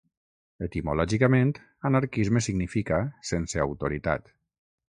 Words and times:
Etimològicament, 0.67 1.51
anarquisme 1.91 2.43
significa 2.47 3.01
‘sense 3.33 3.63
autoritat’. 3.69 4.37